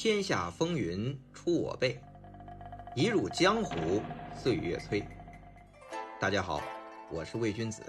[0.00, 2.00] 天下风云出我辈，
[2.94, 4.00] 一入江湖
[4.32, 5.04] 岁月催。
[6.20, 6.62] 大家好，
[7.10, 7.82] 我是魏君子，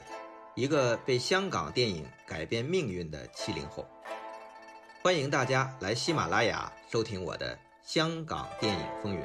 [0.55, 3.87] 一个被香港电影改变命运的七零后。
[5.03, 9.21] 欢迎大家来喜马拉雅收听我的《香港电影风云》。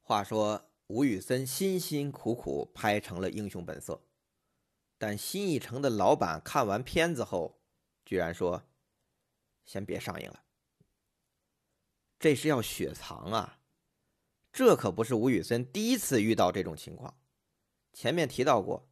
[0.00, 3.94] 话说吴宇森辛辛苦苦拍成了《英雄本色》，
[5.02, 7.60] 但新艺城的老板看完片子后，
[8.04, 8.68] 居然说
[9.66, 10.44] ：“先别上映了。”
[12.20, 13.58] 这是要雪藏啊！
[14.52, 17.18] 这可不是吴宇森第一次遇到这种情况。
[17.92, 18.88] 前面提到过，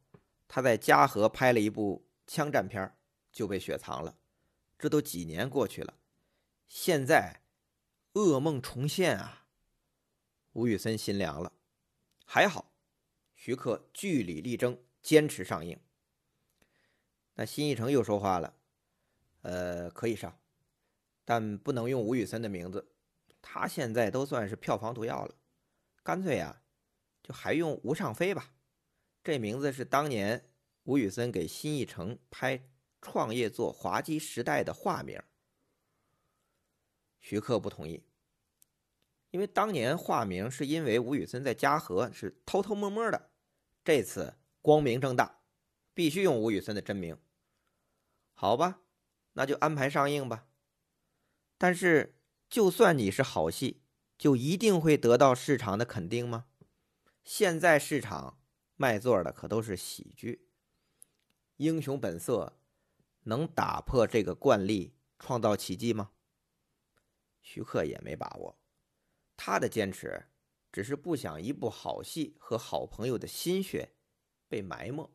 [0.49, 2.93] 他在嘉禾拍了一部枪战片
[3.31, 4.17] 就被雪藏了。
[4.77, 5.97] 这都几年过去了，
[6.67, 7.41] 现在
[8.15, 9.47] 噩梦重现啊！
[10.51, 11.53] 吴宇森心凉了，
[12.25, 12.73] 还好，
[13.33, 15.79] 徐克据理力争，坚持上映。
[17.35, 18.53] 那新艺城又说话了，
[19.41, 20.37] 呃，可以上，
[21.25, 22.91] 但不能用吴宇森的名字，
[23.41, 25.35] 他现在都算是票房毒药了，
[26.03, 26.61] 干脆呀，
[27.23, 28.53] 就还用吴尚飞吧，
[29.23, 30.49] 这名字是当年
[30.83, 32.69] 吴宇森给新艺城拍
[33.01, 35.21] 创业作《滑稽时代》的化名。
[37.19, 38.03] 徐克不同意。
[39.29, 43.31] 因为当年化名是因为吴宇森在嘉禾是偷偷摸摸的，
[43.81, 45.40] 这次光明正大，
[45.93, 47.17] 必须用吴宇森的真名。
[48.33, 48.81] 好吧，
[49.33, 50.47] 那就安排上映吧。
[51.57, 52.17] 但是，
[52.49, 53.83] 就算你是好戏，
[54.17, 56.47] 就一定会得到市场的肯定吗？
[57.23, 58.41] 现在市场
[58.75, 60.47] 卖座的可都是喜剧，
[61.57, 62.57] 《英雄本色》
[63.23, 66.11] 能打破这个惯例，创造奇迹吗？
[67.43, 68.57] 徐克也没把握。
[69.37, 70.27] 他的坚持，
[70.71, 73.93] 只是不想一部好戏和好朋友的心血
[74.47, 75.11] 被埋没。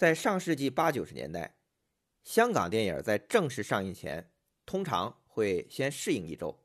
[0.00, 1.58] 在上世纪八九十年代，
[2.24, 4.32] 香港电影在正式上映前，
[4.64, 6.58] 通常会先试映一周，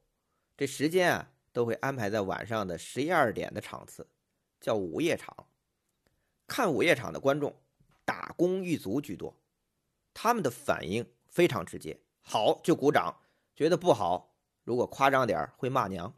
[0.56, 4.08] 这时间啊都会安排在晚上的十一二点的场次，
[4.62, 5.50] 叫午夜场。
[6.48, 7.54] 看午夜场的观众，
[8.06, 9.38] 打工一族居多，
[10.14, 13.20] 他们的反应非常直接，好就鼓掌，
[13.54, 14.34] 觉得不好。
[14.64, 16.16] 如果夸张点会骂娘。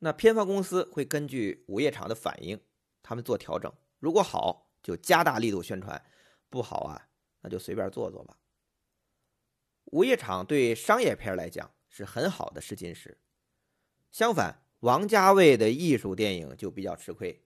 [0.00, 2.60] 那片方公司会根据午夜场的反应，
[3.00, 3.72] 他们做调整。
[4.00, 5.96] 如果好，就加大力度宣传；
[6.48, 7.08] 不好啊，
[7.42, 8.36] 那就随便做做吧。
[9.92, 13.18] 午夜场对商业片来讲是很好的试金石。
[14.10, 17.44] 相反，王家卫的艺术电影就比较吃亏。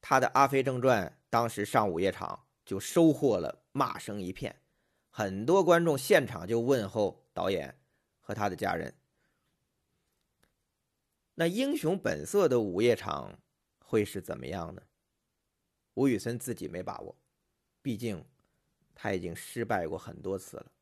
[0.00, 4.60] 他的《阿飞正传》当时上午夜场就收获了骂声一片，
[5.08, 7.78] 很多观众现场就问候导演。
[8.24, 8.94] 和他的家人，
[11.34, 13.36] 那《英雄本色》的午夜场
[13.80, 14.82] 会是怎么样呢？
[15.94, 17.16] 吴宇森自己没把握，
[17.82, 18.24] 毕竟
[18.94, 20.72] 他已经失败过很多次了。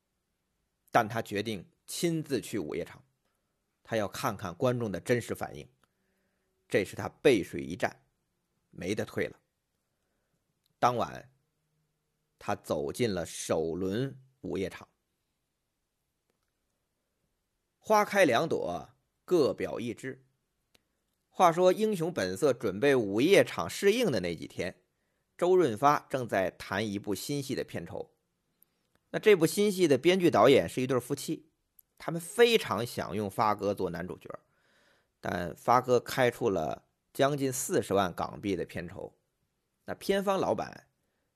[0.91, 3.03] 但他决定亲自去午夜场，
[3.83, 5.69] 他要看看观众的真实反应。
[6.69, 8.05] 这是他背水一战，
[8.71, 9.41] 没得退了。
[10.79, 11.31] 当晚，
[12.39, 14.89] 他走进了首轮午夜场。
[17.79, 18.91] 花开两朵，
[19.25, 20.25] 各表一枝。
[21.29, 24.77] 话说，《英雄本色》准备午夜场试映的那几天，
[25.41, 28.11] 周润发正在谈一部新戏的片酬。
[29.09, 31.49] 那这部新戏的编剧导演是一对夫妻，
[31.97, 34.29] 他们非常想用发哥做男主角，
[35.19, 36.85] 但发哥开出了
[37.15, 39.17] 将近四十万港币的片酬，
[39.87, 40.87] 那片方老板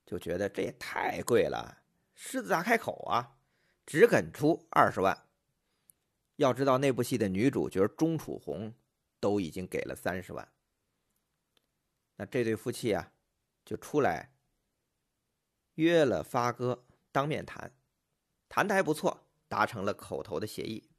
[0.05, 1.79] 就觉得这也太贵了，
[2.13, 3.37] 狮子大开口啊，
[3.87, 5.25] 只肯出二十万。
[6.35, 8.71] 要知道那部戏的女主角钟楚红
[9.19, 10.47] 都已经给了三十万，
[12.17, 13.11] 那这对夫妻啊
[13.65, 14.31] 就出来
[15.73, 17.73] 约了发哥当面谈，
[18.47, 20.89] 谈的还不错，达成了口头的协议。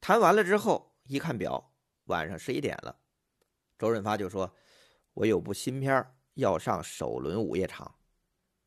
[0.00, 1.72] 谈完了之后，一看表，
[2.04, 2.98] 晚上十一点了，
[3.78, 4.56] 周润发就说
[5.14, 7.96] ：“我有部新片要上首轮午夜场，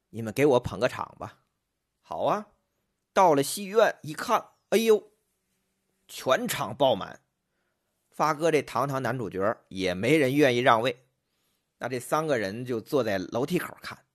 [0.09, 1.39] 你们给我捧个场吧。”
[2.01, 2.49] 好啊，
[3.11, 5.11] 到了戏院一看，哎呦！
[6.05, 7.21] 全场爆满，
[8.11, 11.07] 发哥这堂堂男主角也没人愿意让位，
[11.83, 14.05] 那这三个人就坐在楼梯口看，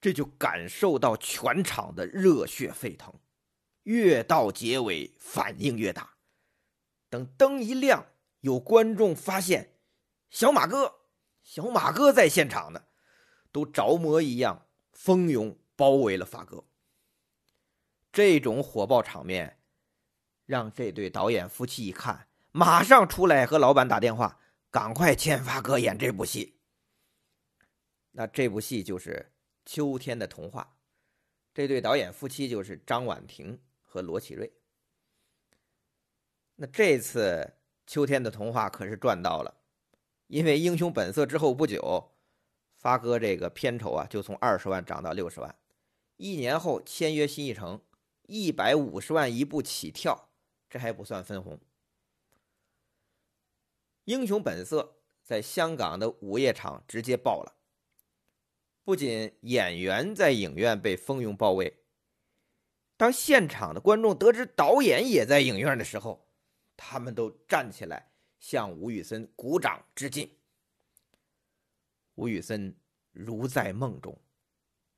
[0.00, 3.14] 这就感受到全场的热血沸腾，
[3.84, 6.16] 越到结尾反应越大。
[7.08, 8.06] 等灯一亮，
[8.40, 9.78] 有观众发现
[10.30, 10.96] 小马哥，
[11.44, 12.82] 小马哥在现场呢，
[13.52, 16.64] 都着魔一样蜂拥包围了发哥。
[18.10, 19.60] 这种火爆场面，
[20.44, 24.40] 让这对导演夫妻一看，马上出来和老板打电话，
[24.76, 26.60] 赶快签发哥演这部戏。
[28.10, 29.32] 那这部戏就是
[29.72, 30.74] 《秋天的童话》，
[31.54, 34.52] 这对导演夫妻就是张婉婷和罗启瑞。
[36.56, 37.54] 那这次
[37.90, 39.62] 《秋天的童话》可是赚到了，
[40.26, 42.12] 因为《英雄本色》之后不久，
[42.74, 45.56] 发哥这个片酬啊就从二十万涨到六十万，
[46.18, 47.80] 一年后签约新艺城，
[48.24, 50.28] 一百五十万一部起跳，
[50.68, 51.54] 这还不算分红。
[54.06, 54.82] 《英雄本色》
[55.24, 57.56] 在香港的午夜场直接爆了，
[58.84, 61.82] 不仅演员在影院被蜂拥包围，
[62.96, 66.28] 当现场的观众得知导演也在影院的时候，
[66.76, 70.30] 他们都站起来向吴宇森鼓掌致敬。
[72.14, 72.72] 吴宇森
[73.10, 74.16] 如在梦中，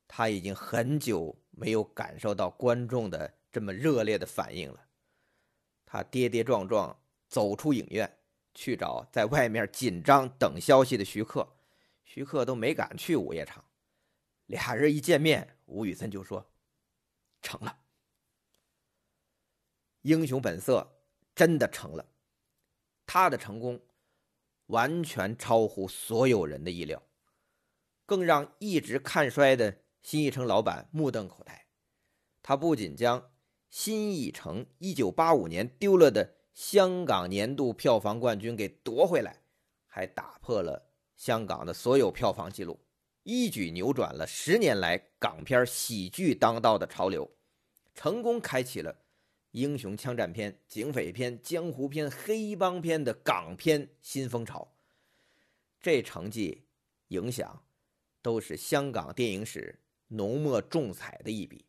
[0.06, 4.86] 他已经很久没有感受到观众的这么热烈的反应了。
[5.86, 6.94] 他跌跌撞撞
[7.26, 8.17] 走出影院，
[8.58, 11.48] 去找在外面紧张等消息的徐克，
[12.04, 13.64] 徐克都没敢去午夜场。
[14.46, 16.50] 俩人一见面，吴宇森就说
[17.40, 17.78] ：“成了，
[20.02, 20.96] 英雄本色。”
[21.36, 22.04] 真的成了，
[23.06, 23.80] 他的成功
[24.66, 27.00] 完全超乎所有人的意料，
[28.04, 31.66] 更让一直看衰的新艺城老板目瞪口呆。
[32.42, 33.30] 他不仅将
[33.70, 39.40] 新艺城1985年丢了的香港年度票房冠军给夺回来，
[39.86, 42.80] 还打破了香港的所有票房记录，
[43.22, 47.30] 一举扭转了十年来港片喜剧当道的潮流，
[47.94, 49.04] 成功开启了。
[49.52, 54.74] 英雄枪战片、警匪片、江湖片、黑帮片的港片新风潮，
[55.80, 56.64] 这成绩
[57.06, 57.62] 影响
[58.20, 59.78] 都是香港电影史
[60.08, 61.64] 浓墨重彩的一笔。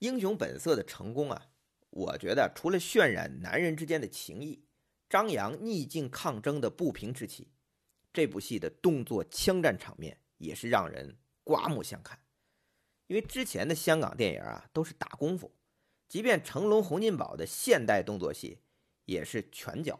[0.00, 1.46] 英雄本色的成功啊，
[1.90, 4.64] 我觉得除了渲染男人之间的情谊，
[5.08, 7.50] 张扬逆境抗争的不平之气，
[8.12, 12.20] 这部戏的动作枪战场面也是让人刮目相看。
[13.06, 15.54] 因为之前的香港电影啊都是打功夫，
[16.06, 18.60] 即便成龙、洪金宝的现代动作戏
[19.06, 19.98] 也是拳脚。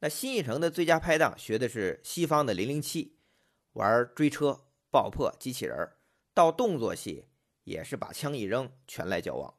[0.00, 3.18] 那新艺城的最佳拍档学的是西方的零零七，
[3.72, 5.76] 玩追车、爆破、机器人
[6.32, 7.26] 到动作戏
[7.64, 9.57] 也是把枪一扔，全来交往。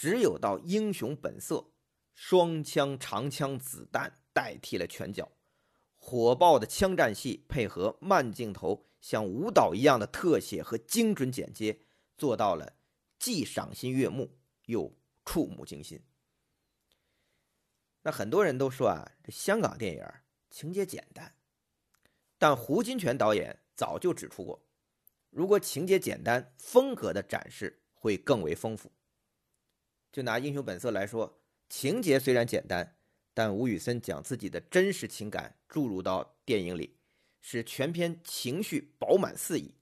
[0.00, 1.72] 只有到英雄本色，
[2.14, 5.30] 双枪、长枪、子弹代替了拳脚，
[5.98, 8.86] 火爆的枪战戏配合慢镜头。
[9.02, 11.80] 像舞蹈一样的特写和精准剪接，
[12.16, 12.78] 做到了
[13.18, 16.02] 既赏心悦目又触目惊心。
[18.00, 20.02] 那很多人都说啊，这香港电影
[20.48, 21.34] 情节简单，
[22.38, 24.66] 但胡金铨导演早就指出过，
[25.28, 28.90] 如果情节简单，风格的展示会更为丰富。
[30.12, 32.96] 就拿《英雄本色》来说，情节虽然简单，
[33.32, 36.96] 但吴宇森将自己的真实情感注入到电影里。
[37.42, 39.74] 使全片情绪饱满肆意，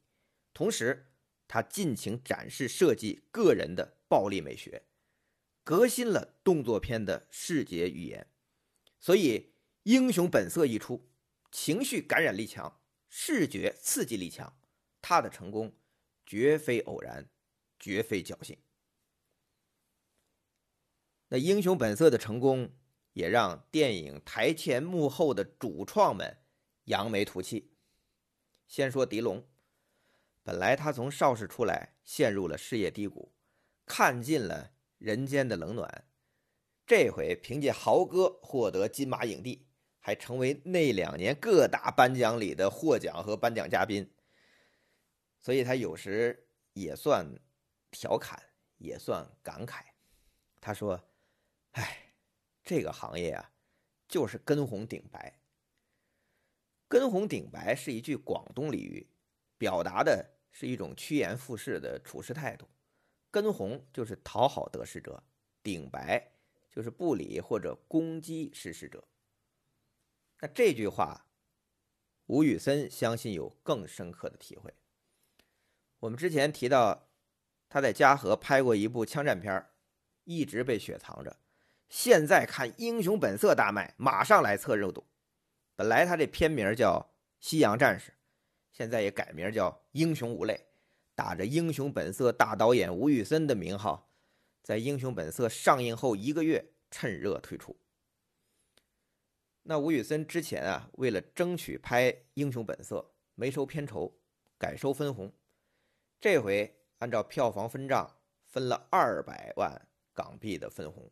[0.54, 1.08] 同时
[1.48, 4.84] 他尽情展示设计个人的暴力美学，
[5.64, 8.28] 革新了动作片的视觉语言。
[9.00, 9.38] 所以，
[9.82, 11.10] 《英雄本色》一出，
[11.50, 14.56] 情绪感染力强，视觉刺激力强，
[15.02, 15.74] 他的成功
[16.24, 17.28] 绝非偶然，
[17.80, 18.56] 绝非侥幸。
[21.28, 22.70] 那《英雄本色》的成功，
[23.12, 26.38] 也让电影台前幕后的主创们。
[26.88, 27.74] 扬眉吐气。
[28.66, 29.46] 先说狄龙，
[30.42, 33.34] 本来他从邵氏出来，陷入了事业低谷，
[33.84, 36.06] 看尽了人间的冷暖，
[36.86, 39.66] 这回凭借豪哥获得金马影帝，
[39.98, 44.10] 还成为那两年各大颁奖礼的获奖和颁奖嘉宾，
[45.38, 47.38] 所以他有时也算
[47.90, 48.42] 调侃，
[48.78, 49.82] 也算感慨。
[50.58, 51.10] 他说
[51.78, 52.12] ：“哎，
[52.64, 53.52] 这个行业啊，
[54.08, 55.40] 就是跟红顶白。”
[56.88, 59.06] 跟红顶白是一句广东俚语，
[59.58, 62.66] 表达的是一种趋炎附势的处事态度。
[63.30, 65.22] 跟红就是讨好得失者，
[65.62, 66.32] 顶白
[66.70, 69.06] 就是不理或者攻击失势者。
[70.40, 71.26] 那这句话，
[72.26, 74.74] 吴宇森相信有更深刻的体会。
[75.98, 77.10] 我们之前提到，
[77.68, 79.66] 他在嘉禾拍过一部枪战片
[80.24, 81.36] 一直被雪藏着。
[81.88, 85.06] 现在看《英雄本色》大卖，马上来测热度。
[85.74, 87.00] 本来他这片名叫
[87.40, 88.10] 《夕阳战士》，
[88.72, 90.54] 现在也改名叫《英雄无泪》，
[91.14, 94.12] 打着《英雄本色》大导演吴宇森的名号，
[94.62, 97.76] 在《英雄本色》上映后一个月趁热退出。
[99.62, 102.96] 那吴宇森之前啊，为了争取拍《英雄本色》，
[103.34, 104.18] 没收片酬，
[104.58, 105.32] 改收分红。
[106.20, 111.10] 这回按照票房分账，分了二百万港币的分红，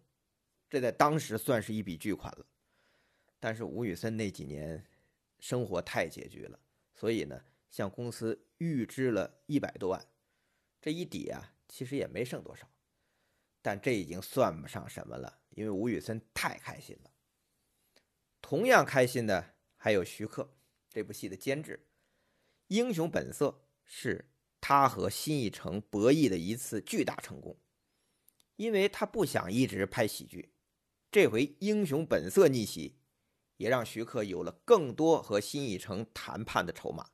[0.68, 2.46] 这在当时算是一笔巨款了。
[3.38, 4.84] 但是吴宇森那几年
[5.38, 6.58] 生活太拮据了，
[6.94, 10.06] 所以呢，向公司预支了一百多万。
[10.80, 12.68] 这一抵啊，其实也没剩多少，
[13.60, 17.10] 但这已经算不上什么了，因为吴宇森太开心了。
[18.40, 20.56] 同样开心的还有徐克
[20.88, 21.86] 这部戏的监制，
[22.68, 23.48] 《英雄本色》
[23.84, 24.24] 是
[24.60, 27.56] 他和新艺城博弈的一次巨大成功，
[28.56, 30.50] 因为他不想一直拍喜剧，
[31.16, 32.98] 这回《英雄本色》逆袭，
[33.56, 37.08] 也让徐克有了更多和新艺城谈判的筹码，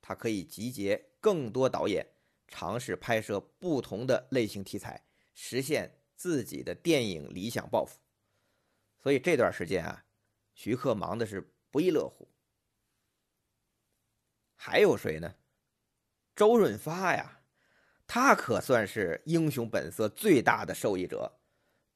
[0.00, 2.06] 他可以集结更多导演。
[2.46, 5.04] 尝试拍摄不同的类型题材，
[5.34, 7.98] 实现自己的电影理想抱负。
[9.00, 10.04] 所以这段时间啊，
[10.54, 12.28] 徐克忙的是不亦乐乎。
[14.54, 15.34] 还有谁呢？
[16.36, 17.40] 周润发呀，
[18.06, 21.40] 他可算是《英雄本色》最大的受益者。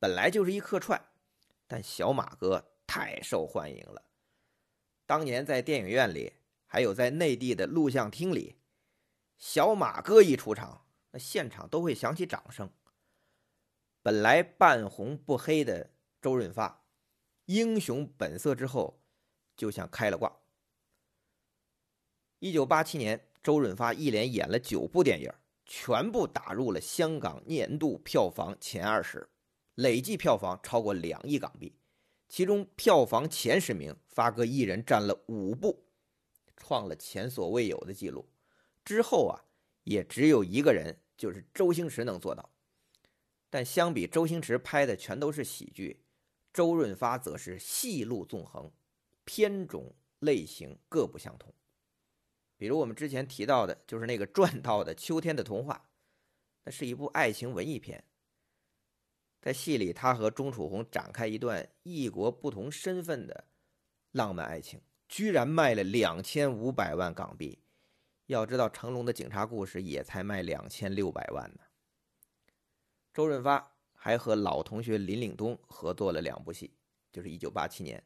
[0.01, 1.01] 本来就是一客串，
[1.67, 4.03] 但小马哥太受欢迎了。
[5.07, 6.33] 当年在电影院里，
[6.67, 8.57] 还有在内地的录像厅里。
[9.37, 12.71] 小马哥一出场，那现场都会响起掌声。
[14.03, 15.91] 本来半红不黑的
[16.21, 16.69] 周润发，
[17.47, 19.03] 《英雄本色》之后
[19.57, 20.41] 就像开了挂。
[22.39, 25.33] 一九八七年，周润发一连演了九部电影，
[25.65, 29.29] 全部打入了香港年度票房前二十，
[29.75, 31.77] 累计票房超过两亿港币。
[32.29, 35.85] 其中票房前十名，发哥一人占了五部，
[36.57, 38.29] 创了前所未有的记录。
[38.85, 39.45] 之后啊，
[39.85, 42.51] 也只有一个人，就是周星驰能做到。
[43.51, 46.03] 但相比周星驰拍的全都是喜剧，
[46.53, 48.73] 周润发则是戏路纵横，
[49.25, 51.55] 片种类型各不相同。
[52.57, 55.87] 比如我们之前提到的，就是那个赚到的《秋天的童话》，
[56.65, 58.03] 那是一部爱情文艺片。
[59.45, 63.45] 在戏里，他和钟楚红展开一段异国不同身份的
[64.13, 67.59] 浪漫爱情，居然卖了两千五百万港币。
[68.25, 71.61] 要知道，成龙的警察故事也才卖两千六百万呢。
[73.13, 76.73] 周润发还和老同学林岭东合作了两部戏，
[77.13, 78.03] 就是一九八七年，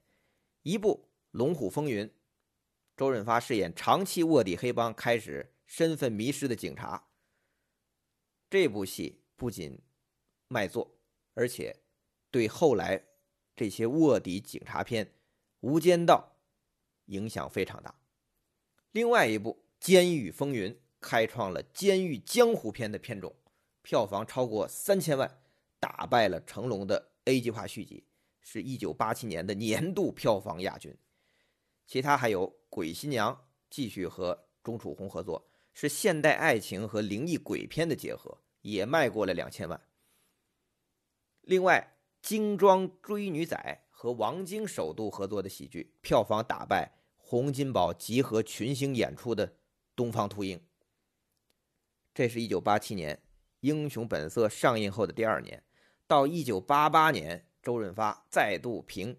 [0.64, 2.04] 一部《龙虎风云》，
[2.96, 7.10] 周润发饰演长期卧底黑帮、开始身份迷失的警察。
[8.50, 9.80] 这部戏不仅
[10.48, 10.97] 卖座，
[11.38, 11.76] 而且
[12.32, 13.04] 对后来
[13.54, 15.06] 这些卧底警察片
[15.60, 16.36] 《无间道》
[17.12, 17.94] 影响非常大。
[18.90, 19.62] 另外一部。
[19.86, 23.32] 《监狱风云》开创了监狱江湖片的片种，
[23.80, 25.40] 票房超过三千万，
[25.78, 28.04] 打败了成龙的 A 计划续集，
[28.40, 30.92] 是一九八七年的年度票房亚军。
[31.86, 33.32] 其他还有《鬼新娘》，
[33.70, 39.80] 继续和钟楚红合作，是现代爱情和灵异鬼片的结合，也卖过了两千万。
[41.48, 41.94] 另外，
[42.28, 43.56] 《精装追女仔》
[43.90, 49.54] 和王晶首度合作的喜剧，票房打败洪金宝集合群星演出的。
[49.96, 50.60] 东方秃鹰。
[52.12, 53.16] 这是一九八七年
[53.60, 55.64] 《英雄本色》上映后的第二年，
[56.06, 59.14] 到一九八八年，周润发再度凭《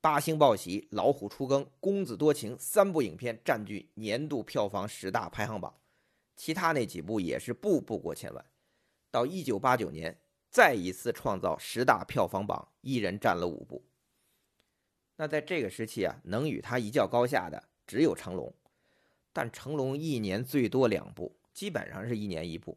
[0.00, 5.72] 八星报喜》《老虎出更》《公子多情》三部影片占据年度票房十大排行榜，
[6.34, 8.44] 其他那几部也是步步过千万。
[9.12, 13.84] 到一九八九年，再一次创造十大票房榜，一人占了五部。
[15.16, 18.52] 那在这个时期啊，能与他一较高下的只有成龙。
[19.32, 22.76] 但成龙一年最多两部，基本上是一年一部。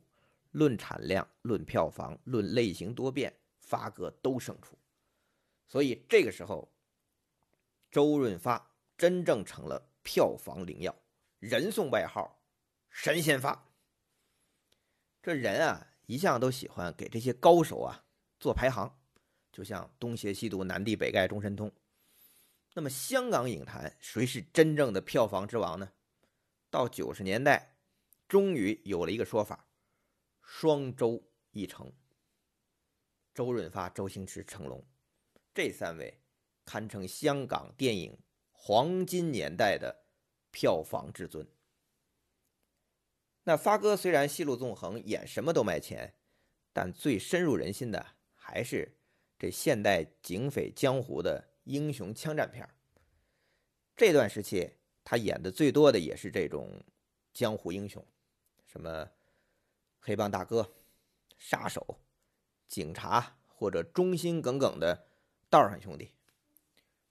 [0.52, 4.78] 论产量、论票房、论类型多变，发哥都胜出。
[5.68, 6.70] 所以这个时候，
[7.90, 10.96] 周润发真正成了票房灵药，
[11.40, 12.40] 人送外号
[12.92, 13.68] “神仙发”。
[15.24, 18.06] 这人啊，一向都喜欢给这些高手啊
[18.40, 19.00] 做排行，
[19.52, 21.72] 就像东邪西毒、南帝北丐、中神通。
[22.74, 25.92] 那么香港影坛谁是真正的票房之王呢？
[26.70, 27.78] 到九十年代，
[28.28, 29.68] 终于有了一个说法
[30.42, 31.92] ：“双周一成。”
[33.34, 34.84] 周润发、周星驰、成龙
[35.54, 36.20] 这三位
[36.66, 38.18] 堪称香港电影
[38.52, 39.96] 黄金年代的
[40.52, 41.48] 票房至尊。
[43.44, 46.14] 那发哥虽然戏路纵横，演什么都卖钱，
[46.72, 48.98] 但最深入人心的还是
[49.38, 52.68] 这现代警匪江湖的英雄枪战片
[53.96, 54.74] 这段时期。
[55.06, 56.82] 他演的最多的也是这种
[57.34, 58.02] 江湖英雄，
[58.66, 59.10] 什么
[60.00, 60.76] 黑帮大哥、
[61.38, 62.00] 杀手、
[62.70, 65.08] 警察或者忠心耿耿的
[65.50, 66.14] 道上兄弟。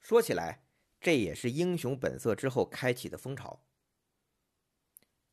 [0.01, 0.65] 说起来，
[1.03, 3.63] 这也是《英雄本色》之后开启的风潮。《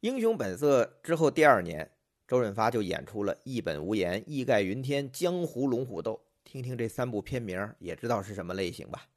[0.02, 1.92] 英雄本色》之后第二年，
[2.26, 6.14] 周润发就演出了《一本无言》《义盖云天》《江湖龙虎斗》，
[6.46, 9.10] 听听这三部片名也知道是什么类型吧。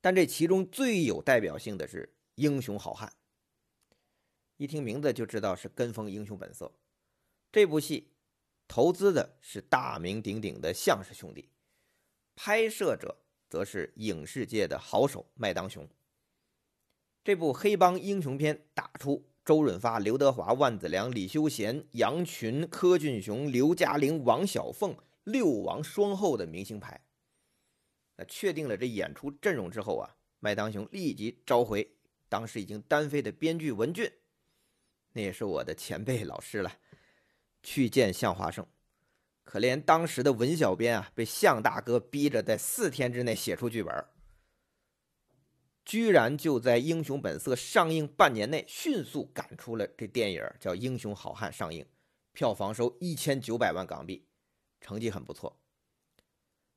[0.00, 2.12] 但这其中最有代表性的是。
[2.36, 3.12] 英雄好汉，
[4.56, 6.64] 一听名字就知道是跟风《英雄本色》。
[7.52, 8.14] 这部戏
[8.66, 11.50] 投资的是大名鼎鼎的相氏兄弟，
[12.34, 13.18] 拍摄者
[13.50, 15.86] 则是影视界的好手麦当雄。
[17.22, 27.00] 这部黑帮英雄片打出周润发、刘德华、万梓良、李修贤、杨群、柯俊雄、刘嘉玲、王小凤六王双后的明星牌。
[28.16, 31.96] 那确定了这演出阵容之后啊，麦当雄立即召回
[32.28, 34.10] 当时已经单飞的编剧文俊。
[35.12, 36.72] 那也是我的前辈老师了，
[37.62, 38.66] 去见向华胜。
[39.44, 43.92] 可怜当时的文小编啊，被向大哥逼着在四天之内写出剧本，
[45.84, 51.86] 居然就在《英雄本色》上映半年内迅速赶出了这电影叫《英雄好汉》上映，
[52.32, 54.26] 票房收一千九百万港币，
[54.80, 55.60] 成绩很不错。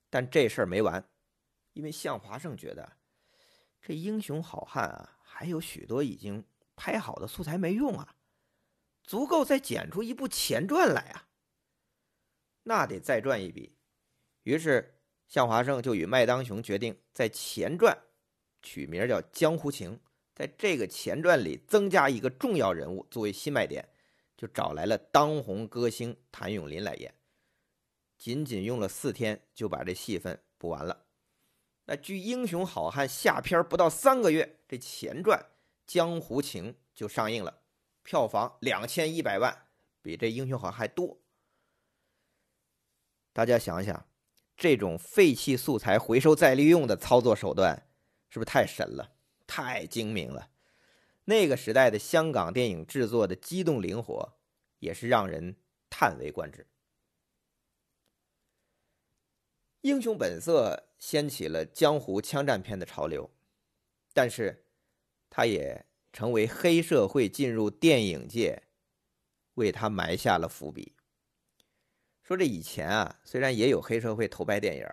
[0.10, 1.08] 但这事儿没完，
[1.74, 2.98] 因为向华胜觉得
[3.82, 6.44] 这《英雄好汉》啊，还有许多已经
[6.76, 8.16] 拍好的素材没用啊。
[9.04, 11.30] 足够再剪出一部前传来啊！
[12.64, 13.78] 那得再赚一笔。
[14.42, 17.96] 于是向华胜就与麦当雄决定在前传
[18.66, 19.96] 取名叫《江湖情》，
[20.34, 23.88] 在这个前传里增加一个重要人物作为新卖点，
[24.36, 27.14] 就找来了当红歌星谭咏麟来演。
[28.18, 31.06] 仅仅用了四天就把这戏份补完了。
[31.86, 35.40] 那距《英雄好汉》下片不到三个月，这前传
[35.86, 37.62] 《江湖情》就上映了。
[38.04, 39.68] 票房两千一百万，
[40.02, 41.20] 比这英雄好汉还多。
[43.34, 44.08] 大家想想，
[44.56, 47.88] 这种废弃素材回收再利用的操作手段，
[48.36, 49.16] 是不是太神了、
[49.48, 50.52] 太精明了？
[51.24, 54.34] 那个时代的香港电影制作的机动灵活，
[54.80, 55.56] 也是让人
[55.90, 56.68] 叹为观止。
[59.80, 63.32] 英雄本色掀起了江湖枪战片的潮流，
[64.14, 64.66] 但是，
[65.30, 65.86] 它也。
[66.12, 68.64] 成为黑社会进入电影界，
[69.54, 70.98] 为他埋下了伏笔。
[72.22, 74.86] 说这以前啊，虽然也有黑社会偷拍电影，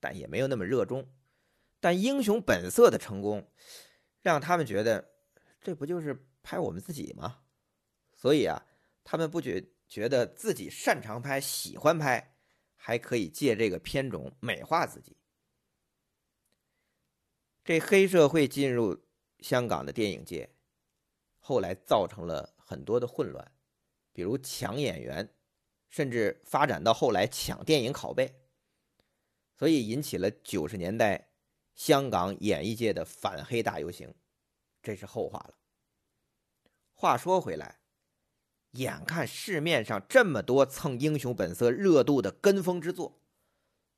[0.00, 1.08] 但也没有那么热衷。
[1.84, 3.46] 但《英雄本色》的成功，
[4.22, 5.10] 让他们觉得
[5.60, 7.42] 这不就是拍我们自己吗？
[8.16, 8.64] 所以啊，
[9.04, 12.38] 他们不觉觉得自己擅长拍、喜欢拍，
[12.74, 15.18] 还可以借这个片种美化自己。
[17.62, 19.04] 这黑社会进入。
[19.40, 20.54] 香港的电影界
[21.38, 23.52] 后来造成了很多的混乱，
[24.10, 25.34] 比如抢演员，
[25.90, 28.40] 甚至发展到后来抢电影拷贝，
[29.54, 31.33] 所以引起了九十年代
[31.74, 34.14] 香港演艺界的反黑大游行，
[34.82, 35.54] 这是后话了。
[36.92, 37.80] 话说回来，
[38.72, 43.20] 眼看市面上这么多蹭《英雄本色》热度的跟风之作，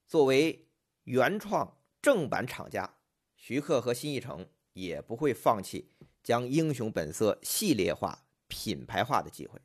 [0.06, 0.68] 作为
[1.04, 2.98] 原创正版厂家，
[3.36, 4.48] 徐克和新艺城。
[4.76, 5.90] 也不会放弃
[6.22, 9.58] 将《英雄本色》系列化、品牌化的机会。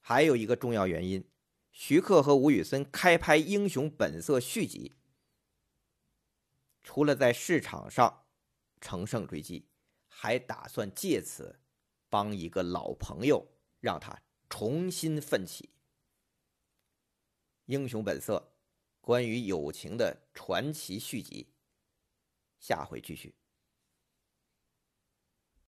[0.00, 1.28] 还有一个重要原因，
[1.70, 4.94] 徐克和吴宇森开拍《英雄本色》续集，
[6.82, 8.26] 除了在市场上
[8.80, 9.68] 乘胜追击，
[10.08, 11.60] 还打算借此
[12.08, 13.46] 帮一个老朋友，
[13.80, 15.64] 让他重新奋起。
[17.66, 18.36] 《英雄本色》
[19.00, 21.54] 关于友情的传奇续集。
[22.58, 23.34] 下回继续。